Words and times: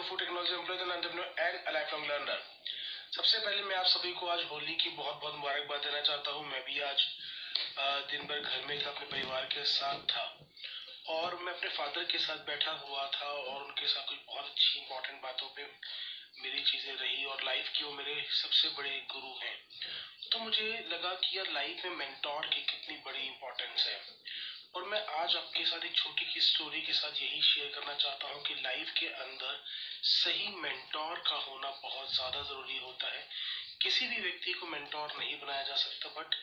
To 0.00 0.04
food 0.08 0.18
technology 0.18 0.52
employ 0.54 0.76
and 1.38 1.68
lifelong 1.92 2.06
learner 2.10 2.42
सबसे 3.16 3.38
पहले 3.38 3.62
मैं 3.62 3.76
आप 3.76 3.86
सभी 3.86 4.12
को 4.20 4.26
आज 4.26 4.44
होली 4.50 4.74
की 4.74 4.90
बहुत 4.90 5.16
बहुत 5.22 5.34
मुबारकबाद 5.34 5.80
देना 5.80 6.00
चाहता 6.00 6.30
हूँ। 6.30 6.44
मैं 6.46 6.62
भी 6.64 6.78
आज 6.80 7.02
दिन 8.12 8.22
भर 8.26 8.38
घर 8.40 8.64
में 8.68 8.84
था, 8.84 8.90
अपने 8.90 9.06
परिवार 9.06 9.44
के 9.54 9.64
साथ 9.72 10.06
था। 10.12 10.24
और 11.08 11.34
मैं 11.36 11.52
अपने 11.52 11.70
फादर 11.70 12.04
के 12.12 12.18
साथ 12.18 12.46
बैठा 12.46 12.72
हुआ 12.84 13.06
था 13.14 13.26
और 13.26 13.62
उनके 13.62 13.86
साथ 13.86 14.08
कुछ 14.08 14.18
बहुत 14.26 14.44
अच्छी 14.44 14.78
इंपॉर्टेंट 14.80 15.20
बातों 15.22 15.48
पे 15.56 15.66
मेरी 16.42 16.62
चीज़ें 16.62 16.94
रही 16.94 17.24
और 17.24 17.44
लाइफ 17.44 17.70
की 17.76 17.84
वो 17.84 17.92
मेरे 17.92 18.14
सबसे 18.32 18.68
बड़े 18.78 18.96
गुरु 19.12 19.34
हैं। 19.42 19.56
तो 20.32 20.38
मुझे 20.38 20.68
लगा 20.88 21.14
कि 21.16 21.36
यार 21.38 21.52
लाइफ 21.52 21.84
में 21.84 21.96
मेंटोर 21.96 22.46
की 22.46 22.62
कितनी 22.62 22.96
बड़ी 23.06 23.26
इंपॉर्टेंस 23.26 23.86
है। 23.86 24.00
और 24.74 24.84
मैं 24.84 24.98
आज 25.12 25.34
आपके 25.36 25.64
साथ 25.64 25.84
एक 25.84 25.94
छोटी 25.96 26.24
की 26.24 26.40
स्टोरी 26.40 26.80
के 26.80 26.92
साथ 26.92 27.22
यही 27.22 27.40
शेयर 27.42 27.70
करना 27.74 27.94
चाहता 27.94 28.28
हूँ 28.28 28.42
कि 28.42 28.54
लाइफ 28.54 28.90
के 28.98 29.06
अंदर 29.22 29.56
सही 30.02 30.48
मेंटोर 30.56 31.18
का 31.28 31.36
होना 31.36 31.70
बहुत 31.82 32.12
ज़्यादा 32.14 32.42
ज़रूरी 32.42 32.76
होता 32.78 33.08
है। 33.08 33.24
किसी 33.82 34.06
भी 34.06 34.20
व्यक्ति 34.20 34.52
को 34.52 34.66
मेंटोर 34.66 35.12
नहीं 35.18 35.34
बनाया 35.36 35.62
जा 35.62 35.74
सकता 35.74 36.08
बट 36.20 36.34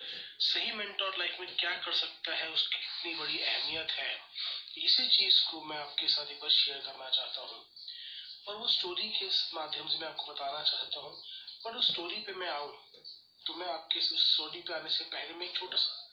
सही 0.41 0.71
मेंटोर 0.71 1.16
लाइफ 1.20 1.40
में 1.40 1.55
क्या 1.55 1.73
कर 1.76 1.94
सकता 1.94 2.34
है, 2.34 2.49
उसकी 2.49 2.77
कितनी 2.77 3.13
बड़ी 3.16 3.40
अहमियत 3.40 3.91
है, 3.91 4.12
इसी 4.77 5.07
चीज़ 5.07 5.40
को 5.52 5.62
मैं 5.62 5.77
आपके 5.77 6.07
साथ 6.07 6.32
एक 6.32 6.40
बार 6.41 6.49
शेयर 6.49 6.80
करना 6.80 7.09
चाहता 7.09 7.41
हूँ। 7.41 7.63
और 8.48 8.55
वो 8.55 8.68
स्टोरी 8.68 9.07
के 9.09 9.26
माध्यम 9.55 9.88
से 9.88 9.98
मैं 9.99 10.07
आपको 10.07 10.32
बताना 10.32 10.62
चाहता 10.63 10.99
हूँ 10.99 11.16
पर 11.63 11.76
उस 11.76 11.88
स्टोरी 11.88 12.20
पे 12.20 12.34
मैं 12.34 12.49
आऊँ 12.49 12.71
तो 13.46 13.54
मैं 13.54 13.68
आपके 13.68 13.99
स्टोरी 14.02 14.59
पे 14.59 14.73
आने 14.73 14.90
से 14.90 15.04
पहले 15.04 15.34
मैं 15.34 15.46
एक 15.46 15.55
छोटा 15.55 15.77
सा 15.77 16.06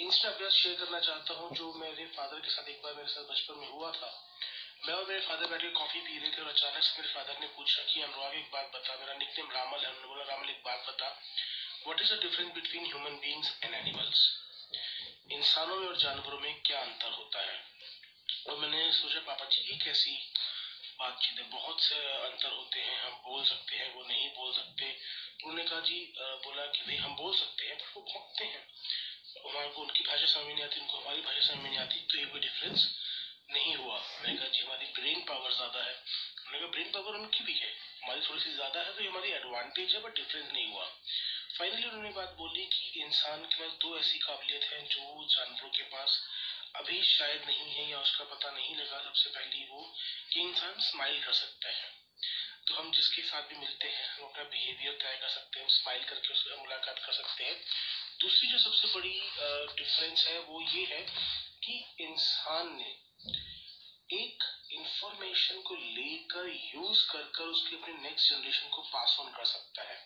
इंस्टा 0.00 0.48
शेयर 0.50 0.74
करना 0.74 0.98
चाहता 1.00 1.34
हूँ, 1.34 1.50
जो 1.56 1.72
मेरे 1.72 2.06
फादर 2.06 2.40
के 2.40 2.48
साथ 2.48 2.68
एक 2.68 2.80
बार 2.82 2.94
मेरे 2.94 3.08
साथ 3.08 3.24
बचपन 3.24 3.58
में 3.58 3.68
हुआ 3.68 3.90
था। 3.92 4.08
मैं 4.86 4.94
और 4.94 5.04
मेरे 5.06 5.20
फादर 5.20 5.46
बैठ 5.46 5.60
के 5.60 5.68
कॉफ़ी 5.70 6.00
पी 6.00 6.18
रहे 6.18 6.30
थे 6.30 6.40
और 6.42 6.48
अचानक 6.48 6.82
से 6.82 7.02
मेरे 7.02 7.12
फादर 7.14 7.38
ने 7.40 7.46
पूछा 7.48 7.82
कि 7.82 8.00
अनुराग, 8.02 8.34
एक 8.34 8.50
बात 8.52 8.70
बता, 8.74 8.96
मेरा 8.96 9.14
निकनेम 9.14 9.50
रामल 9.50 9.78
है। 9.78 9.88
उन्होंने 9.88 10.08
बोला, 10.08 10.24
रामल, 10.24 10.50
एक 10.50 10.62
बात 10.64 10.84
बता। 10.88 11.08
What 11.86 12.00
is 12.00 12.12
the 12.14 12.20
difference 12.20 12.52
between 12.54 12.86
human 12.86 13.16
beings 13.16 13.52
and 13.64 13.74
animals 13.74 14.28
इंसानों 15.32 15.76
में 15.76 15.88
और 15.88 15.96
जानवरों 15.96 16.40
में 16.40 16.60
क्या 16.62 16.80
अंतर 16.80 17.10
होता 17.10 17.40
है? 17.40 17.58
और 18.48 18.56
मैंने 18.56 18.92
सोचा, 18.92 19.20
पापा 19.20 19.44
जी, 19.44 19.62
ये 19.62 19.78
कैसी 19.84 20.16
बातचीत 20.98 21.38
है? 21.38 21.50
बहुत 21.50 21.80
से 21.80 21.94
अंतर 22.12 22.50
होते 22.50 22.80
हैं। 22.80 23.00
हम 23.02 23.12
बोल 23.22 23.44
सकते 23.44 23.76
हैं, 23.76 23.94
वो 23.94 24.04
नहीं 24.04 24.28
बोल 24.30 24.52
सकते। 24.54 24.90
उन्होंने 25.44 25.64
कहा, 25.64 25.80
जी 25.80 26.14
बोला 26.18 26.66
कि 26.66 26.82
भाई, 26.82 26.96
हम 26.96 27.16
बोल 27.16 27.36
सकते 27.36 27.66
हैं, 27.66 27.78
पर 27.78 27.92
वो 27.96 28.02
भोंकते 28.02 28.44
हैं। 28.44 28.68
हमारे 29.36 29.68
को 29.68 29.80
उनकी 29.80 30.04
भाषा 30.04 30.26
समझ 30.28 30.46
नहीं 30.46 30.64
आती, 30.64 30.80
उनको 30.80 30.98
हमारी 30.98 31.20
भाषा 31.20 31.40
समझ 31.42 31.62
नहीं 31.62 31.78
आती 31.78 32.00
तो 32.10 32.18
ये 32.18 32.24
कोई 32.24 32.40
डिफरेंस 32.40 32.86
नहीं 33.50 33.74
हुआ। 33.76 33.96
मैंने 33.96 34.34
कहा, 34.34 34.48
जी, 34.48 34.62
हमारी 34.62 34.86
ब्रेन 34.94 35.20
पावर 35.28 35.52
ज़्यादा 35.52 35.82
है। 35.82 35.92
मैंने 35.92 36.58
कहा 36.58 36.68
ब्रेन 36.68 36.90
पावर 36.90 37.14
उनकी 37.14 37.44
भी 37.44 37.52
है। 37.54 37.72
हमारी 38.02 38.20
थोड़ी 38.20 38.40
सी 38.40 38.52
ज़्यादा 38.52 38.80
है 38.80 38.92
तो 38.92 39.02
ये 39.02 39.08
हमारी 39.08 39.30
एडवांटेज 39.32 39.94
है 39.94 40.00
बट 40.00 40.14
डिफरेंस 40.16 40.50
नहीं 40.52 40.66
हुआ। 40.66 40.84
फाइनली 41.58 41.86
उन्होंने 41.86 42.10
बात 42.10 42.34
बोली 42.38 42.64
कि 42.66 43.00
इंसान 43.00 43.44
के 43.44 43.56
पास 43.56 43.72
दो 43.82 43.98
ऐसी 43.98 44.18
काबिलियत 44.18 44.64
है 44.64 44.80
जो 44.86 45.24
जानवरों 45.26 45.68
के 45.70 45.82
पास 45.92 46.20
अभी 46.76 47.00
शायद 47.02 47.44
नहीं 47.46 47.70
है 47.70 47.88
या 47.90 47.98
उसका 47.98 48.24
पता 48.24 48.50
नहीं 48.50 48.74
लगा 48.76 49.00
सबसे 49.00 49.30
पहली 49.30 49.64
वो 49.64 49.82
कि 50.32 50.40
इंसान 50.40 50.78
स्माइल 50.80 51.20
कर 51.20 51.32
सकता 51.32 51.68
है। 51.72 51.92
तो 52.66 52.74
हम 52.74 52.90
जिसके 52.90 53.22
साथ 53.22 53.42
भी 53.42 53.54
मिलते 53.54 53.88
हैं, 53.88 54.06
हम 54.08 54.24
अपना 54.24 54.42
बिहेवियर 54.44 54.92
तय 54.92 55.16
कर 55.20 55.28
सकते 55.28 55.60
हैं 55.60 55.68
स्माइल 55.68 56.04
करके 56.04 56.32
उससे 56.32 56.56
मुलाकात 56.56 56.98
कर 56.98 57.12
सकते 57.12 57.44
हैं। 57.44 57.56
दूसरी 58.24 58.48
जो 58.48 58.58
सबसे 58.58 58.88
बड़ी 58.88 59.16
डिफरेंस 59.78 60.24
है 60.26 60.38
वो 60.42 60.60
ये 60.60 60.84
है 60.90 61.00
कि 61.64 61.74
इंसान 62.02 62.70
ने 62.76 62.92
एक 64.12 64.44
इंफॉर्मेशन 64.72 65.60
को 65.66 65.74
लेकर 65.74 66.46
यूज़ 66.48 67.02
कर 67.10 67.26
कर 67.36 67.50
उसके 67.54 67.76
अपने 67.76 67.94
नेक्स्ट 68.02 68.30
जनरेशन 68.30 68.68
को 68.74 68.82
पास 68.86 69.16
ऑन 69.20 69.28
कर 69.36 69.44
सकता 69.44 69.82
है। 69.90 69.98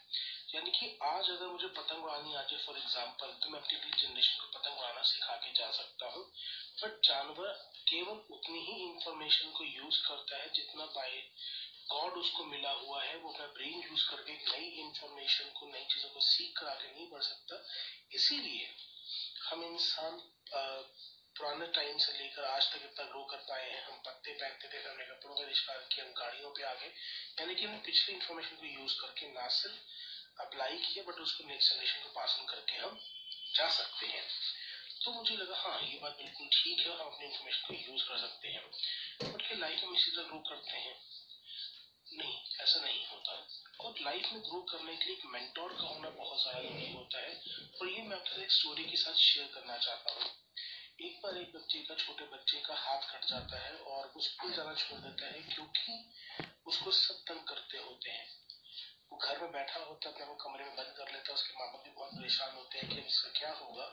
यानी 0.55 0.71
कि 0.71 0.87
आज 1.05 1.31
अगर 1.31 1.47
मुझे 1.49 1.67
पतंग 1.79 2.05
उड़ानी 2.05 2.35
आ 2.35 2.43
जाए 2.43 2.59
फॉर 2.65 2.77
एग्ज़ाम्पल 2.79 3.33
तो 3.43 3.51
मैं 3.51 3.61
अपनी 3.61 3.91
जनरेशन 4.03 4.41
को 4.41 4.59
पतंग 4.59 4.79
उड़ाना 4.79 5.03
सिखा 5.11 5.37
के 5.45 5.53
जा 5.59 5.71
सकता 5.79 6.11
हूँ। 6.13 6.25
बट 6.83 7.01
जानवर 7.09 7.53
केवल 7.91 8.21
उतनी 8.37 8.61
ही 8.65 8.77
इंफॉर्मेशन 8.85 9.51
को 9.59 9.65
यूज़ 9.65 9.99
करता 10.09 10.43
है 10.43 10.51
जितना 10.57 10.85
बाय 10.97 11.23
गॉड 11.91 12.17
उसको 12.19 12.45
मिला 12.45 12.71
हुआ 12.73 13.03
है, 13.03 13.17
वो 13.17 13.33
अपना 13.33 13.47
ब्रेन 13.47 13.83
यूज़ 13.83 14.05
करके 14.11 14.33
नई 14.33 14.67
इंफॉर्मेशन 14.81 15.51
को, 15.51 15.67
नई 15.67 15.85
चीज़ों 15.93 16.11
को 16.11 16.21
सीख 16.21 16.53
कर 16.59 16.67
आगे 16.67 16.93
नहीं 16.93 17.07
बढ़ 17.11 17.23
सकता। 17.23 17.63
इसीलिए 18.15 18.69
हम 19.49 19.65
इंसान 19.65 20.21
पुराने 21.37 21.67
टाइम 21.75 21.99
से 21.99 22.13
लेकर 22.13 22.45
आज 22.45 22.71
तक 22.73 22.85
इतना 22.85 23.05
ग्रो 23.07 23.23
कर 23.25 23.37
पाए 23.49 23.69
हैं। 23.71 23.83
हम 23.83 23.99
पत्ते 24.07 24.33
पहनते 24.33 24.69
थे, 24.69 24.83
हमने 24.83 25.05
कपड़ों 25.05 25.35
का 25.35 25.43
आविष्कार 25.43 25.79
किया, 25.93 26.05
हम 26.05 26.13
गाड़ियों 26.13 26.51
पे 26.51 26.63
आ 26.63 26.73
गए। 26.75 26.93
यानी 27.41 27.55
कि 27.55 27.65
हमने 27.65 27.79
पिछले 27.87 28.15
इन्फॉर्मेशन 28.15 28.57
को 28.57 28.67
यूज़ 28.67 28.95
करके 29.01 29.29
ना 29.33 29.47
सिर्फ़ 29.59 30.41
अप्लाई 30.41 30.77
किया 30.79 31.05
बट 31.05 31.21
उसको 31.21 31.45
नेक्स्ट 31.45 31.73
जनरेशन 31.73 32.03
को 32.03 32.09
पास 32.17 32.37
ऑन 32.41 32.47
करके 32.47 32.77
हम 32.77 32.99
जा 33.55 33.69
सकते 33.77 34.07
हैं। 34.07 34.25
तो 35.05 35.13
मुझे 35.13 35.37
लगा 35.37 35.57
हाँ 35.57 35.81
ये 35.83 35.99
बात 36.03 36.17
बिल्कुल 36.19 36.49
ठीक 36.55 36.87
है, 36.87 36.93
हम 36.93 37.07
अपनी 37.07 37.27
इन्फॉर्मेशन 37.27 37.67
को 37.67 37.75
यूज़ 37.75 38.05
कर 38.09 38.19
सकते 38.19 38.49
हैं। 38.49 38.63
बट 39.33 39.47
क्या 39.47 39.59
लाइफ 39.59 39.85
में 39.85 39.97
इसी 39.99 40.11
तरह 40.11 40.25
ग्रो 40.25 40.39
करते 40.49 40.77
हैं। 40.79 40.97
नहीं, 42.19 42.39
ऐसा 42.61 42.81
नहीं 42.81 43.05
होता। 43.07 43.33
और 43.81 43.95
लाइफ 44.03 44.33
में 44.33 44.41
ग्रो 44.43 44.61
करने 44.71 44.97
के 44.97 45.07
लिए 45.07 45.17
एक 45.17 45.25
मेंटोर 45.33 45.73
का 45.73 45.87
होना 45.87 46.09
बहुत 46.11 46.43
ज़्यादा 46.43 46.61
ज़रूरी 46.61 46.93
होता 46.93 47.19
है, 47.19 47.35
और 47.81 47.89
ये 47.89 48.03
मैं 48.03 48.17
आपके 48.17 48.43
एक 48.43 48.53
स्टोरी 48.53 48.85
के 48.85 48.97
साथ 48.97 49.15
शेयर 49.21 49.47
करना 49.55 49.77
चाहता 49.79 50.15
हूँ। 50.15 50.31
एक 51.01 51.21
बार 51.25 51.37
एक 51.37 51.53
बच्चे 51.55 51.81
का, 51.81 51.95
छोटे 51.95 52.25
बच्चे 52.33 52.61
का 52.61 52.75
हाथ 52.77 53.03
कट 53.11 53.29
जाता 53.29 53.59
है 53.59 53.77
और 53.93 54.11
वो 54.15 54.23
स्कूल 54.23 54.53
जाना 54.53 54.75
छोड़ 54.75 54.99
देता 55.01 55.27
है 55.27 55.43
क्योंकि 55.55 55.99
उसको 56.67 56.91
सब 56.93 57.23
तंग 57.29 57.45
करते 57.49 57.79
होते 57.79 58.11
हैं। 58.11 58.27
वो 59.11 59.19
घर 59.19 59.39
में 59.41 59.53
बैठा 59.53 59.81
होता 59.81 60.09
है, 60.09 60.15
अपने 60.15 60.35
कमरे 60.41 60.65
में 60.65 60.75
बंद 60.77 60.93
कर 60.97 61.13
लेता 61.13 61.29
है, 61.29 61.35
उसके 61.35 61.55
माँ 61.59 61.69
बाप 61.73 61.85
भी 61.85 61.91
बहुत 61.91 62.11
परेशान 62.15 62.57
होते 62.57 62.79
हैं 62.79 62.89
कि 62.89 63.07
इसका 63.07 63.31
क्या 63.39 63.53
होगा। 63.53 63.87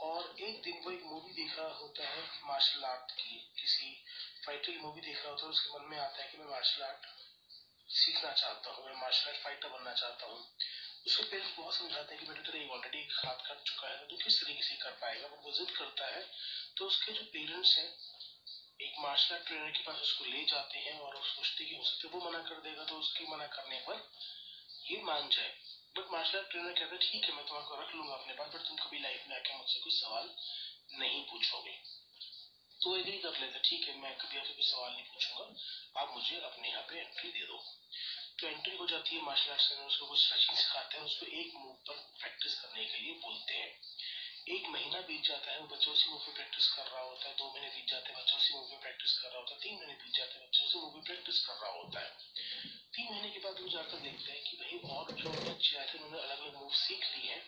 और 0.00 0.34
एक 0.40 0.60
दिन 0.62 0.80
वो 0.84 0.90
एक 0.90 1.02
मूवी 1.04 1.32
देख 1.34 1.58
रहा 1.58 1.72
होता 1.74 2.08
है 2.08 2.22
मार्शल 2.46 2.84
आर्ट 2.84 3.12
की, 3.12 3.38
किसी 3.60 3.94
फाइटर 4.46 4.70
की 4.72 4.78
मूवी 4.78 5.00
देख 5.00 5.22
रहा 5.22 5.30
होता 5.30 5.44
है 5.44 5.50
उसके 5.50 5.78
मन 5.78 5.90
में 5.90 5.98
आता 5.98 6.22
है 6.22 6.28
कि 6.30 6.38
मैं 6.38 6.46
मार्शल 6.46 6.82
आर्ट 6.82 7.06
सीखना 7.90 8.32
चाहता 8.32 8.70
हूँ, 8.70 8.84
मैं 8.86 8.94
मार्शल 8.94 9.28
आर्ट 9.28 9.38
फाइटर 9.38 9.68
बनना 9.68 9.92
चाहता 9.92 10.26
हूँ। 10.26 10.38
उसके 11.06 11.22
पेरेंट्स 11.22 11.56
बहुत 11.56 11.74
समझाते 11.74 12.14
हैं 12.14 12.22
कि 12.22 12.28
बेटा 12.28 12.42
तेरा 12.42 12.72
ऑलरेडी 12.74 13.06
हाथ 13.10 13.46
कट 13.46 13.62
चुका 13.62 13.88
है 13.88 14.06
तो 14.06 14.16
किस 14.16 14.40
तरीके 14.40 14.62
से 14.62 14.74
कर 14.74 14.90
पाएगा? 14.90 15.26
वो 15.26 15.52
जिद 15.52 15.70
करता 15.70 16.06
है। 16.06 16.22
तो 16.76 16.86
उसके 16.86 17.12
जो 17.12 17.22
पेरेंट्स 17.22 17.76
हैं, 17.78 17.88
एक 18.80 18.92
मार्शल 18.98 19.34
आर्ट 19.34 19.46
ट्रेनर 19.46 19.70
के 19.70 19.82
पास 19.82 20.00
उसको 20.00 20.24
ले 20.24 20.44
जाते 20.44 20.78
हैं 20.78 20.98
और 21.00 21.14
उस 21.14 21.34
सोचते 21.34 21.64
कि 21.64 21.74
हो 21.74 21.84
सकते 21.84 22.08
वो 22.08 22.30
मना 22.30 22.38
कर 22.42 22.60
देगा 22.60 22.84
तो 22.84 22.98
उसके 22.98 23.24
मना 23.24 23.46
करने 23.46 23.80
पर 23.80 24.08
ये 24.90 25.00
मान 25.02 25.28
जाए। 25.28 25.52
बट 25.96 26.12
मार्शल 26.12 26.38
आर्ट 26.38 26.50
ट्रेनर 26.50 26.72
कहते 26.72 26.94
हैं, 26.94 26.98
ठीक 27.02 27.24
है, 27.24 27.36
मैं 27.36 27.44
तुम्हारा 27.46 27.82
रख 27.82 27.94
लूँगा 27.94 28.14
अपने 28.14 28.32
पास 28.32 28.54
बट 28.54 28.68
तुम 28.68 28.76
कभी 28.76 28.98
लाइफ 28.98 29.24
में 29.28 29.36
आके 29.36 29.56
मुझसे 29.56 29.80
कोई 29.80 29.92
सवाल 29.92 30.30
नहीं 30.92 31.22
पूछोगे। 31.24 31.78
तो 32.82 32.96
एग्री 32.96 33.18
कर 33.18 33.40
लेते। 33.40 33.58
ठीक 33.58 33.88
है, 33.88 33.94
मैं 33.94 34.16
कभी 34.16 34.38
आपसे 34.38 34.52
कोई 34.52 34.64
सवाल 34.64 34.92
नहीं 34.92 35.04
पूछूँगा। 35.04 36.00
आप 36.00 36.12
मुझे 36.14 36.36
अपने 36.40 36.68
यहाँ 36.68 36.82
पे 36.82 37.00
एंट्री 37.00 37.30
दे 37.30 37.46
दो। 37.46 37.58
तो 38.40 38.46
एंट्री 38.46 38.76
हो 38.76 38.86
जाती 38.86 39.16
है 39.16 39.22
मार्शल 39.22 39.50
आर्ट्स 39.50 39.72
में, 39.72 39.86
उसको 39.86 40.06
कुछ 40.06 40.20
स्ट्रेचिंग 40.20 40.56
सिखाते 40.56 40.96
हैं, 40.96 41.04
उसको 41.04 41.26
एक 41.26 41.52
मूव 41.54 41.74
पर 41.88 41.94
प्रैक्टिस 42.20 42.54
करने 42.54 42.84
के 42.84 42.98
लिए 42.98 43.12
बोलते 43.12 43.54
हैं। 43.54 43.70
एक 44.48 44.68
महीना 44.68 45.00
बीत 45.00 45.22
जाता 45.22 45.52
है 45.52 45.66
बच्चा 45.66 45.90
उसी 45.90 46.10
मूव 46.10 46.18
पे 46.18 46.32
प्रैक्टिस 46.32 46.66
कर 46.68 46.86
रहा 46.86 47.02
होता 47.02 47.28
है, 47.28 47.34
दो 47.34 47.50
महीने 47.50 47.68
बीत 47.68 47.90
जाते 47.90 48.12
हैं, 48.12 48.20
बच्चों 48.20 48.38
से 48.38 48.54
मूव 48.54 48.64
पे 48.70 48.76
प्रैक्टिस 48.76 49.12
कर 49.18 49.28
रहा 49.28 49.38
होता 49.38 49.54
है, 49.54 49.60
तीन 49.60 49.76
महीने 49.76 49.94
बीत 49.94 50.14
जाते 50.16 50.38
हैं, 50.38 50.46
बच्चा 50.46 50.64
उसी 50.64 50.78
मूव 50.78 50.90
पे 50.90 51.00
प्रैक्टिस 51.00 51.38
कर 51.38 51.52
रहा 51.52 51.70
होता 51.70 52.00
है। 52.00 52.10
तीन 52.94 53.12
महीने 53.12 53.30
के 53.30 53.38
बाद 53.38 53.60
वो 53.60 53.68
जाकर 53.68 53.98
देखते 53.98 54.32
हैं 54.32 54.42
कि 54.42 54.56
भाई 54.56 54.96
और 54.96 55.12
जो 55.12 55.30
बच्चे 55.30 55.76
आए 55.76 55.86
थे, 55.86 55.98
उन्होंने 55.98 56.22
अलग 56.22 56.42
अलग 56.42 56.54
मूव 56.54 56.72
सीख 56.72 57.04
ली 57.16 57.28
हैं। 57.28 57.42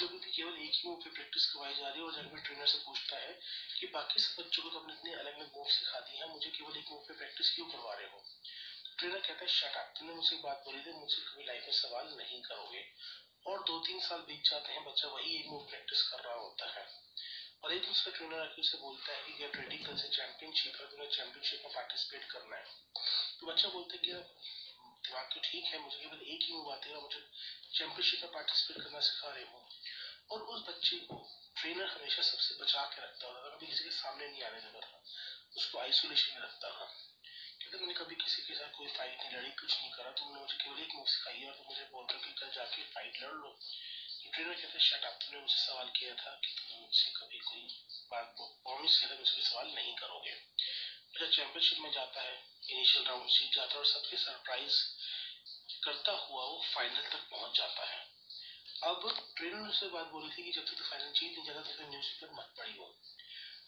मुझे 0.00 0.08
अभी 0.08 0.18
भी 0.18 0.30
केवल 0.32 0.54
एक 0.56 0.72
ही 0.72 0.82
मूव 0.84 0.96
पे 0.96 1.10
प्रैक्टिस 1.10 1.46
करवाई 1.46 1.74
जा 1.74 1.88
रही 1.88 1.98
है 1.98 2.04
और 2.04 2.12
जब 2.12 2.32
मैं 2.32 2.42
ट्रेनर 2.42 2.66
से 2.66 2.78
पूछता 2.84 3.16
है 3.16 3.32
कि 3.80 3.86
बाकी 3.92 4.20
सब 4.20 4.40
बच्चों 4.40 4.62
को 4.62 4.70
तो 4.70 4.78
अपने 4.78 4.92
इतने 4.92 5.12
अलग 5.14 5.34
अलग 5.34 5.50
मूव 5.56 5.66
सिखा 5.70 5.98
दी 6.00 6.16
है 6.18 6.28
मुझे 6.28 6.50
केवल 6.50 6.76
एक 6.76 6.86
मूव 6.90 7.02
पे 7.08 7.14
प्रैक्टिस 7.14 7.50
क्यों 7.54 7.66
करवा 7.68 7.92
रहे 7.94 8.06
हो 8.06 8.22
ट्रेनर 8.96 9.18
कहता 9.18 9.42
है 9.42 9.48
शट 9.50 9.76
अप 9.76 9.92
तुमने 9.98 10.14
मुझसे 10.14 10.36
बात 10.38 10.62
बोली 10.64 10.80
थी 10.80 10.94
मुझसे 10.94 11.22
कभी 11.22 11.44
लाइफ 11.44 11.66
में 11.66 11.74
सवाल 11.74 12.08
नहीं 12.14 12.40
करोगे 12.42 12.84
और 13.46 13.62
दो 13.64 13.78
तीन 13.82 14.00
साल 14.00 14.24
बीत 14.24 14.42
जाते 14.44 14.72
हैं 14.72 14.84
बच्चा 14.84 15.08
वही 15.10 15.36
एक 15.36 15.46
मूव 15.46 15.68
प्रैक्टिस 15.68 16.02
कर 16.04 16.24
रहा 16.24 16.38
होता 16.38 16.70
है 16.70 16.86
और 17.62 17.72
एक 17.72 17.82
दूसरा 17.82 18.12
ट्रेनर 18.12 18.40
आके 18.40 18.60
उसे 18.60 18.78
बोलता 18.78 19.12
है 19.12 19.22
कि 19.22 19.32
गेट 19.34 19.56
रेडी 19.56 19.78
कल 19.80 19.96
से 19.96 20.08
चैंपियनशिप 20.10 20.80
है 20.80 20.86
तुम्हें 20.86 21.08
चैंपियनशिप 21.10 21.62
में 21.64 21.72
पार्टिसिपेट 21.74 22.24
करना 22.30 22.56
है 22.56 22.64
तो 23.38 23.46
बच्चा 23.46 23.68
बोलता 23.68 23.94
है 23.94 24.00
कि 24.00 24.69
दिमाग 25.04 25.30
तो 25.34 25.40
ठीक 25.40 25.64
है, 25.64 25.78
मुझे 25.78 25.96
केवल 25.96 26.20
एक 26.22 26.42
ही 26.42 26.52
मूव 26.52 26.72
आती 26.72 26.90
है 26.90 27.00
मुझे 27.00 27.20
चैंपियनशिप 27.74 28.22
में 28.22 28.32
पार्टिसिपेट 28.32 28.82
करना 28.84 29.00
सिखा 29.00 29.28
रहे 29.28 29.44
हो। 29.44 29.68
और 30.30 30.42
उस 30.42 30.68
बच्चे 30.68 30.96
को 30.96 31.16
ट्रेनर 31.56 31.86
हमेशा 31.86 32.22
सबसे 32.22 32.54
बचा 32.54 32.84
के 32.84 33.02
रखता 33.02 33.28
था 33.28 33.56
कभी 33.56 33.66
किसी 33.66 33.84
के 33.84 33.90
सामने 33.90 34.28
नहीं 34.28 34.42
आने 34.42 34.60
देता 34.60 34.80
था। 34.80 35.02
उसको 35.56 35.78
आइसोलेशन 35.78 36.34
में 36.34 36.42
रखता 36.42 36.70
था। 36.70 36.84
कहते 37.62 37.78
मैंने 37.78 37.94
कभी 37.94 38.14
किसी 38.14 38.42
के 38.42 38.54
साथ 38.54 38.70
कोई 38.76 38.86
फाइट 38.86 39.18
नहीं 39.20 39.38
लड़ी, 39.38 39.50
कुछ 39.50 39.78
नहीं 39.78 39.90
करा, 39.90 40.10
तुमने 40.10 40.40
मुझे 40.40 40.54
केवल 40.54 40.78
एक 40.80 40.94
मूव 40.94 41.06
सिखाई 41.06 41.44
और 41.44 41.54
तुम 41.54 41.66
मुझे 41.68 41.82
बोल 41.82 42.04
हो 42.14 42.20
कि 42.20 42.32
कल 42.32 42.50
जाके 42.50 42.82
फाइट 42.82 43.22
लड़ 43.22 43.32
लो। 43.32 43.58
तो 44.22 44.30
ट्रेनर 44.30 44.54
कहते 44.54 44.78
हैं 44.78 44.80
शट 44.80 45.04
अप 45.04 45.18
तुमने 45.22 45.40
मुझसे 45.40 45.66
सवाल 45.66 45.88
किया 45.88 46.14
था 46.14 46.40
कि 46.44 46.54
तुम 46.58 46.80
मुझसे 46.80 47.10
कभी 47.10 47.38
कोई 47.38 47.84
बात 48.10 48.34
प्रॉमिस 48.40 48.98
किया 48.98 49.10
था 49.10 49.18
मुझसे 49.18 49.42
सवाल 49.42 49.66
नहीं 49.66 49.94
करोगे। 49.94 50.34
जब 51.14 51.30
चैंपियनशिप 51.30 51.78
में 51.78 51.90
जाता 51.92 52.22
है। 52.22 52.34
इनिशियल 52.70 53.04
राउंड 53.04 53.28
जीत 53.28 53.54
जाता 53.54 53.72
है 53.72 53.78
और 53.78 53.86
सबके 53.86 54.16
सरप्राइज़ 54.16 54.76
करता 55.84 56.12
हुआ 56.12 56.44
वो 56.44 56.62
फाइनल 56.74 57.08
तक 57.12 57.26
पहुँच 57.30 57.56
जाता 57.56 57.84
है। 57.84 57.98
अब 58.82 59.08
ट्रेनर 59.36 59.72
से 59.72 59.88
बात 59.88 60.06
बोली 60.06 60.30
थी 60.30 60.42
कि 60.42 60.52
जब 60.52 60.64
तक 60.64 60.78
तो 60.78 60.84
फाइनल 60.84 61.12
जीत 61.12 61.32
नहीं 61.32 61.46
जाता 61.46 61.60
तो 61.60 61.76
फिर 61.76 61.88
न्यूज़ 61.88 62.06
पेपर 62.10 62.32
मत 62.34 62.52
पढ़ी 62.58 62.76
हो 62.78 62.94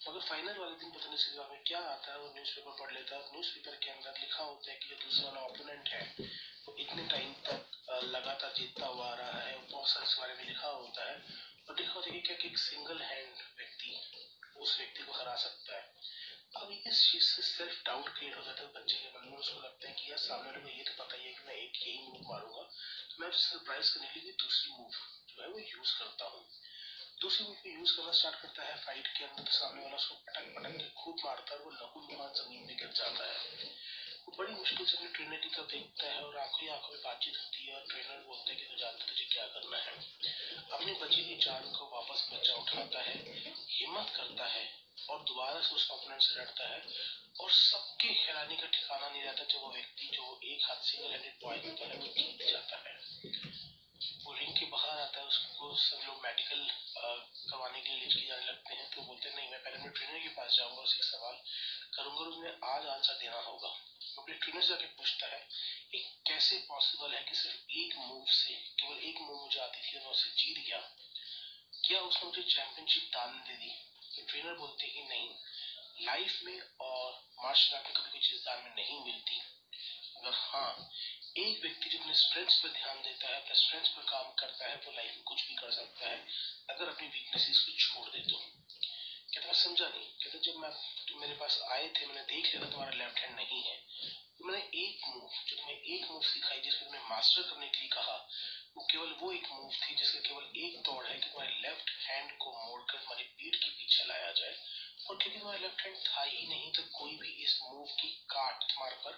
मगर 0.09 0.21
फाइनल 0.29 0.57
वाले 0.59 0.77
दिन 0.77 0.91
पता 0.91 1.07
नहीं 1.07 1.17
सिलवा 1.17 1.47
में 1.49 1.63
क्या 1.67 1.81
आता 1.81 2.13
है, 2.13 2.19
वो 2.19 2.33
न्यूज़पेपर 2.35 2.77
पढ़ 2.79 2.93
लेता 2.93 3.17
है। 3.17 3.33
न्यूज़पेपर 3.33 3.77
के 3.85 3.91
अंदर 3.91 4.19
लिखा 4.21 4.43
होता 4.43 4.71
है 4.71 4.79
कि 4.79 4.89
जो 4.89 4.97
दूसरा 4.97 5.29
वाला 5.29 5.41
ओपोनेंट 5.41 5.89
है। 5.89 6.31
वो 6.67 6.75
इतने 6.79 7.07
टाइम 7.09 7.35
तक 7.47 8.01
लगातार 8.05 8.53
जीतता 8.57 8.87
हुआ 8.87 9.07
आ 9.07 9.15
रहा 9.15 9.41
है। 9.41 9.57
बहुत 9.71 9.89
सारे 9.89 10.07
बारे 10.21 10.35
में 10.35 10.45
लिखा 10.45 10.69
होता 10.69 11.09
है। 11.11 11.17
और 11.69 11.79
लिखा 11.79 11.93
होता 11.93 12.11
है 12.11 12.21
कि 12.21 12.27
क्या 12.29 12.37
एक 12.47 12.59
सिंगल 12.59 13.03
हैंड 13.03 13.35
व्यक्ति 13.59 13.95
उस 14.57 14.77
व्यक्ति 14.79 15.03
को 15.03 15.13
हरा 15.13 15.35
सकता 15.37 15.77
है 15.77 15.91
अब 16.57 16.73
इस 16.93 17.01
चीज़ 17.11 17.25
से 17.25 17.43
सेल्फ 17.43 17.77
डाउट 17.87 18.09
क्रिएट 18.09 18.35
हो 18.37 18.43
जाता 18.43 18.63
है 18.63 18.69
बच्चे 18.73 18.97
के 19.03 19.09
मन 19.13 19.29
में 19.29 19.37
उसको 19.37 19.61
लगता 19.61 19.89
है 19.89 19.93
कि 19.99 20.11
यार 20.11 20.19
सामने 20.19 20.49
वाले 20.49 20.61
को 20.61 20.69
ये 20.69 20.83
तो 20.89 20.95
पता 20.97 21.17
ही 21.17 21.25
है 21.25 21.33
कि 21.33 21.45
मैं 21.47 21.55
एक 21.57 21.77
यही 21.83 21.99
मूव 21.99 22.27
मारूँगा। 22.31 22.65
तो 23.11 23.21
मैं 23.21 23.29
उसे 23.29 23.45
सरप्राइज़ 23.45 23.93
करने 23.95 24.09
के 24.15 24.21
लिए 24.21 24.33
दूसरी 24.43 24.73
मूव 24.73 24.99
जो 25.29 25.43
है 25.43 25.49
वो 25.49 25.59
यूज़ 25.59 25.93
करता 25.99 26.25
हूँ। 26.25 26.43
दूसरी 27.21 27.47
मूव 27.47 27.55
को 27.63 27.69
यूज़ 27.69 27.95
करना 27.97 28.13
स्टार्ट 28.19 28.37
करता 28.43 28.63
है 28.63 28.75
फाइट 28.83 29.07
के 29.17 29.25
अंदर 29.25 29.43
तो 29.43 29.53
सामने 29.53 29.83
वाला 29.83 29.97
उसको 29.97 30.15
पटक 30.27 30.53
पटक 30.57 30.77
के 30.83 30.89
खूब 31.03 31.25
मारता 31.25 31.55
है 31.55 31.61
वो 31.61 31.71
लहू 31.71 32.01
लुहान 32.01 32.33
ज़मीन 32.33 32.67
में 32.67 32.77
गिर 32.77 32.93
जाता 32.95 33.31
है। 33.31 33.71
वो 34.27 34.35
बड़ी 34.39 34.53
मुश्किल 34.53 34.87
से 34.87 34.97
अपने 34.97 35.09
ट्रेनर 35.09 35.37
की 35.37 35.49
तरफ़ 35.49 35.73
देखता 35.73 36.07
है 36.07 36.21
और 36.21 36.37
आँखों 36.37 36.61
ही 36.61 36.69
आँखों 36.69 36.93
में 36.93 37.01
बातचीत 37.05 37.37
होती 37.37 37.67
है 37.67 37.75
और 37.75 37.83
ट्रेनर 37.91 38.23
बोलते 38.27 38.53
हैं 38.53 38.59
कि 38.59 38.69
तू 38.69 38.77
जानते 38.77 39.09
तुझे 39.09 39.25
क्या 39.33 39.47
करना 39.47 39.77
है। 39.77 39.97
अपनी 40.73 40.93
बची 40.93 41.23
हुई 41.23 41.41
जान 41.41 41.73
को 41.73 41.91
वापस 41.95 42.29
बच्चा 42.33 42.55
उठाता 42.55 43.03
है, 43.03 43.19
हिम्मत 43.71 44.15
करता 44.17 44.47
है 44.47 44.82
और 45.11 45.23
दोबारा 45.23 45.61
से 45.61 45.75
उस 45.75 45.91
ओपोनेंट 45.91 46.23
से 46.23 46.41
लड़ता 46.41 46.69
है 46.69 46.83
और 47.41 47.51
सबके 47.51 48.09
हैरानी 48.09 48.57
का 48.57 48.67
ठिकाना 48.67 49.09
नहीं 49.09 49.23
रहता 49.23 49.45
जब 49.45 49.61
वो 49.61 49.73
व्यक्ति 49.73 50.07
जो 50.07 50.41
एक 50.45 50.65
हाथ 50.65 50.83
सिंगल 50.83 51.11
हैंडेड 51.11 51.35
है, 51.83 51.97
वो 51.99 52.07
जीत 52.07 52.49
जाता 52.51 52.77
है। 52.89 52.95
वो 54.25 54.33
रिंग 54.33 54.57
के 54.57 54.67
बाहर 54.67 54.99
आता 55.01 55.21
है, 55.21 55.27
उसको 55.27 55.75
सब 55.77 56.07
लोग 56.07 56.23
मेडिकल 56.25 56.67
करवाने 56.97 57.81
के 57.81 57.89
लिए 57.89 58.01
लेके 58.01 58.27
जाने 58.29 58.47
लगते 58.47 58.75
हैं 58.75 58.91
तो 58.91 59.03
बोलते 59.03 59.29
हैं, 59.29 59.37
नहीं, 59.37 59.51
मैं 59.51 59.63
पहले 59.63 59.77
अपने 59.77 59.91
ट्रेनर 59.91 60.19
के 60.19 60.29
पास 60.29 60.55
जाऊँगा 60.57 60.83
उससे 60.83 61.03
सवाल 61.03 61.37
करूँगा 61.97 62.37
उन्हें 62.37 62.77
आज 62.77 62.87
आंसर 62.87 63.15
देना 63.15 63.41
होगा। 63.41 63.69
अपने 64.19 64.35
ट्रेनर 64.35 64.63
से 64.63 64.75
पूछता 64.75 65.27
है 65.27 65.41
कि 65.91 65.99
कैसे 66.29 66.57
पॉसिबल 66.69 67.15
है 67.15 67.23
कि 67.23 67.35
सिर्फ़ 67.35 67.79
एक 67.79 67.97
मूव 67.97 68.25
से, 68.29 68.55
केवल 68.55 68.99
एक 68.99 69.21
मूव 69.21 69.43
मुझे 69.43 69.61
आती 69.61 69.81
थी 69.81 69.99
और 69.99 70.05
मैं 70.05 70.11
उसे 70.11 70.31
जीत 70.31 70.67
गया? 70.67 70.81
क्या 71.87 72.01
उसने 72.01 72.29
मुझे 72.29 72.43
चैंपियनशिप 72.43 73.03
दान 73.03 73.39
दे 73.39 73.55
दी? 73.55 73.92
ट्रेनर 74.21 74.55
बोलते 74.55 74.87
हैं 74.87 75.09
नहीं 75.09 75.29
लाइफ 76.07 76.41
में 76.45 76.61
और 76.81 77.29
मार्शल 77.45 77.77
आर्ट 77.77 77.87
में 77.87 77.95
कभी 77.97 78.11
कोई 78.11 78.21
चीज़ 78.21 78.41
दान 78.41 78.63
में 78.65 78.77
नहीं 78.77 79.05
मिलती। 79.05 79.41
अगर 80.17 80.31
हाँ 80.35 80.91
एक 81.37 81.63
व्यक्ति 81.63 81.91
जो 81.91 81.99
अपने 81.99 82.15
स्ट्रेंथ्स 82.15 82.63
पर 82.63 82.69
ध्यान 82.69 83.03
देता 83.03 83.29
है, 83.29 83.43
अपने 83.43 83.55
स्ट्रेंथ्स 83.55 83.89
पर 83.89 84.03
काम 84.03 84.33
करता 84.33 84.69
है, 84.69 84.77
वो 84.77 84.93
लाइफ 84.93 85.11
में 85.11 85.23
कुछ 85.23 85.49
भी 85.49 85.55
कर 85.55 85.73
सकता 85.73 86.09
है, 86.09 86.27
अगर 86.71 86.89
अपनी 86.89 87.09
वीकनेसेस 87.09 87.59
को 87.59 87.73
छोड़ 87.79 88.09
दे 88.09 88.19
तो। 88.19 88.37
कहते 89.35 89.47
मैं 89.47 89.55
समझा 89.55 89.89
नहीं। 89.89 90.07
कहते 90.07 90.39
जब 90.39 90.57
मैं 90.57 90.71
तुम 91.09 91.21
मेरे 91.21 91.35
पास 91.35 91.61
आए 91.71 91.89
थे, 91.89 92.07
मैंने 92.07 92.23
देख 92.23 92.55
लिया 92.55 92.67
था 92.67 92.71
तुम्हारा 92.71 92.97
लेफ़्ट 92.97 93.19
हैंड 93.19 93.37
नहीं 93.37 93.63
है। 93.63 93.77
तो 94.39 94.45
मैंने 94.45 94.65
एक 94.65 95.01
मूव 95.09 95.31
जो 95.47 95.57
तुम्हें 95.57 95.77
एक 95.77 96.11
मूव 96.11 96.23
सिखाई 96.23 96.61
जिसको 96.61 96.85
तुम्हें 96.85 97.03
मास्टर 97.03 97.43
करने 97.43 97.69
के 97.69 97.79
लिए 97.79 97.89
कहा 97.89 98.29
वो 98.77 98.87
केवल 98.91 99.11
वो 99.21 99.33
एक 99.33 99.49
मूव 99.53 99.71
थी 99.73 99.95
जिसका 99.95 100.19
केवल 100.19 100.45
एक 100.57 100.77
दौड़ 100.83 101.07
है 101.07 101.15
कि 101.15 101.29
तुम्हारे 101.29 101.55
लेफ़्ट 101.61 101.91
हैंड 102.09 102.31
को 102.39 102.53
मोड़कर 102.53 102.99
तुम्हारी 102.99 103.25
पीठ 103.25 103.55
के 103.55 103.69
पीछे 103.71 104.05
लाया 104.05 104.31
जाए। 104.33 104.55
और 105.09 105.17
क्योंकि 105.17 105.39
तुम्हारा 105.39 105.61
लेफ़्ट 105.61 105.81
हैंड 105.81 105.97
था 105.97 106.23
ही 106.23 106.47
नहीं 106.49 106.73
तो 106.73 106.83
कोई 106.99 107.17
भी 107.17 107.29
इस 107.45 107.59
मूव 107.63 107.85
की 108.01 108.09
काट 108.31 108.63
तुम्हारे 108.63 108.95
पर 108.95 109.13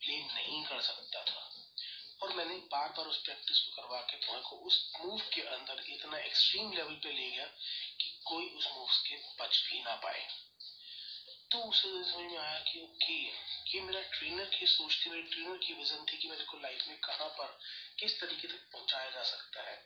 प्ले 0.00 0.18
नहीं 0.18 0.64
कर 0.64 0.80
सकता 0.80 1.24
था। 1.24 1.48
और 2.22 2.34
मैंने 2.34 2.54
बार 2.54 2.88
बार 2.88 3.06
उस 3.06 3.22
प्रैक्टिस 3.22 3.58
को 3.58 3.82
करवा 3.82 4.00
के 4.00 4.16
तुम्हारे 4.16 4.42
को 4.42 4.56
उस 4.56 4.92
मूव 5.00 5.20
के 5.34 5.40
अंदर 5.40 5.84
इतना 5.88 6.18
एक्सट्रीम 6.18 6.72
लेवल 6.72 6.94
पे 6.94 7.10
ले 7.10 7.30
गया 7.30 7.46
कि 8.00 8.20
कोई 8.26 8.48
उस 8.48 8.68
मूव 8.76 8.88
के 9.06 9.16
बच 9.40 9.62
भी 9.66 9.82
ना 9.82 9.94
पाए। 9.94 10.26
तो 11.50 11.58
उसे 11.58 11.88
समझ 12.04 12.32
में 12.32 12.38
आया 12.38 12.58
कि 12.58 12.80
ओके 12.80 13.14
ये 13.74 13.80
मेरा 13.80 14.00
ट्रेनर 14.00 14.44
की 14.44 14.66
सोच 14.66 15.04
थी, 15.04 15.10
मेरे 15.10 15.22
ट्रेनर 15.22 15.56
की 15.56 15.72
विजन 15.72 16.04
थी 16.04 16.16
कि 16.16 16.28
मेरे 16.28 16.44
को 16.44 16.56
लाइफ 16.56 16.84
में 16.88 16.96
कहाँ 16.96 17.28
पर, 17.28 17.58
किस 17.98 18.20
तरीके 18.20 18.48
तक 18.48 18.60
पहुँचाया 18.72 19.10
जा 19.10 19.22
सकता 19.22 19.62
है। 19.62 19.76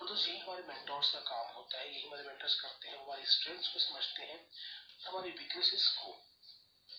और 0.00 0.08
तो 0.08 0.16
यही 0.16 0.38
हमारे 0.38 0.62
मेंटर्स 0.62 1.10
का 1.10 1.18
काम 1.18 1.54
होता 1.54 1.78
है, 1.78 1.92
यही 1.92 2.06
हमारे 2.06 2.22
मेंटर्स 2.22 2.54
करते 2.54 2.88
हैं 2.88 2.96
हमारी 2.96 3.24
स्ट्रेंथ्स 3.24 3.68
को 3.68 3.78
समझते 3.78 4.22
हैं, 4.22 4.40
हमारी 5.06 5.30
वीकनेसेस 5.30 5.88
को 5.88 6.16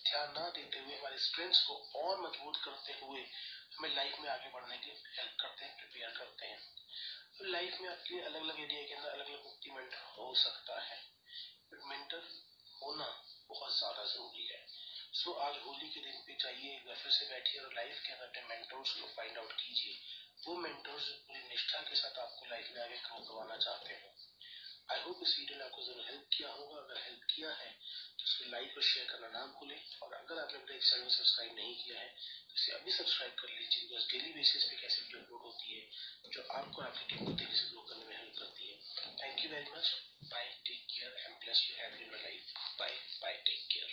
ध्यान 0.08 0.30
ना 0.30 0.48
देते 0.48 0.78
हुए, 0.78 0.96
हमारे 0.96 1.18
स्ट्रेंथ्स 1.18 1.62
को 1.62 1.74
और 1.74 2.20
मज़बूत 2.20 2.56
करते 2.64 2.92
हुए 2.92 3.20
हमें 3.78 3.94
लाइफ 3.94 4.18
में 4.20 4.28
आगे 4.28 4.48
बढ़ने 4.48 4.78
के 4.78 4.90
हेल्प 4.90 5.36
करते 5.40 5.64
हैं 5.64 5.76
प्रिपेयर 5.76 6.08
करते 6.08 6.46
हैं। 6.46 6.58
तो 7.38 7.44
लाइफ 7.44 7.76
में 7.80 7.88
आपके 7.88 8.20
अलग 8.20 8.40
अलग 8.40 8.60
एरिया 8.60 8.82
के 8.82 8.94
अंदर 8.94 9.08
अलग 9.08 9.26
अलग 9.26 9.42
मुक्ति 9.42 9.70
मेंटर 9.70 10.02
हो 10.18 10.34
सकता 10.34 10.80
है। 10.80 10.98
मेंटर 11.88 12.28
होना 12.82 13.35
बहुत 13.50 13.78
ज़्यादा 13.78 14.04
ज़रूरी 14.04 14.46
है। 14.46 14.60
सो 15.12 15.30
so, 15.30 15.36
आज 15.40 15.54
होली 15.64 15.88
के 15.88 16.00
दिन 16.00 16.16
पे 16.26 16.34
जाइए 16.40 16.78
घर 16.78 17.10
से 17.10 17.26
बैठिए 17.26 17.60
और 17.60 17.74
लाइफ 17.74 18.00
के 18.06 18.12
अंदर 18.12 18.44
मेंटर्स 18.48 18.92
को 18.92 19.06
फाइंड 19.16 19.38
आउट 19.38 19.52
कीजिए। 19.54 19.94
वो 20.42 20.56
मेंटर्स 20.58 21.08
पूरी 21.26 21.42
निष्ठा 21.44 21.80
के 21.82 21.96
साथ 21.96 22.18
आपको 22.20 22.46
लाइफ 22.46 22.70
में 22.74 22.80
आगे 22.82 22.96
काम 23.04 23.22
करवाना 23.22 23.56
चाहते 23.58 23.94
हैं। 23.94 24.14
आई 24.90 25.00
होप 25.02 25.20
इस 25.22 25.36
वीडियो 25.38 25.58
ने 25.58 25.64
आपको 25.64 25.82
ज़रूर 25.84 26.04
हेल्प 26.08 26.26
किया 26.32 26.50
होगा। 26.50 26.76
अगर 26.78 27.00
हेल्प 27.04 27.22
किया 27.30 27.50
है 27.54 27.70
तो 28.18 28.24
उसको 28.24 28.50
लाइक 28.50 28.76
और 28.76 28.82
शेयर 28.84 29.06
करना 29.06 29.28
ना 29.28 29.46
भूलें। 29.54 29.80
और 30.02 30.12
अगर 30.14 30.35
आपने 30.76 30.84
इस 30.84 30.90
चैनल 30.92 31.08
सब्सक्राइब 31.08 31.52
नहीं 31.56 31.74
किया 31.74 32.00
है 32.00 32.08
तो 32.48 32.54
इसे 32.54 32.72
अभी 32.72 32.92
सब्सक्राइब 32.92 33.32
कर 33.40 33.48
लीजिए 33.48 33.82
बिकॉज़ 33.82 34.08
डेली 34.12 34.32
बेसिस 34.32 34.64
पे 34.64 34.76
कैसे 34.76 35.00
वीडियो 35.02 35.20
अपलोड 35.22 35.42
होती 35.42 35.72
है, 35.72 35.80
जो 36.32 36.42
आपको 36.52 36.82
आपकी 36.82 37.04
टीम 37.08 37.24
को 37.24 37.32
तेज़ी 37.32 37.56
से 37.56 37.70
ग्रो 37.70 37.80
करने 37.88 38.04
में 38.04 38.16
हेल्प 38.16 38.34
करती 38.38 38.68
है। 38.68 38.76
Thank 39.22 39.44
you 39.44 39.50
very 39.50 39.70
much 39.72 39.86
bye 40.32 40.44
take 40.66 40.84
care 40.92 41.16
and 41.16 41.34
bless 41.40 41.64
you 41.70 41.76
have 41.80 41.96
in 42.02 42.12
life 42.12 42.52
bye 42.80 42.92
bye 43.22 43.42
take 43.46 43.66
care 43.72 43.88